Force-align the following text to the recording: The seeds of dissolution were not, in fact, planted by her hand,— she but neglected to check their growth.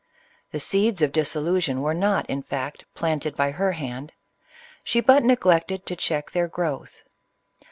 The 0.51 0.59
seeds 0.59 1.03
of 1.03 1.11
dissolution 1.11 1.79
were 1.79 1.93
not, 1.93 2.27
in 2.27 2.41
fact, 2.41 2.85
planted 2.95 3.35
by 3.35 3.51
her 3.51 3.73
hand,— 3.73 4.13
she 4.83 4.99
but 4.99 5.23
neglected 5.23 5.85
to 5.85 5.95
check 5.95 6.31
their 6.31 6.47
growth. 6.47 7.03